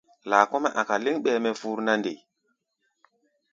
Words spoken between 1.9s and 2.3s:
nde?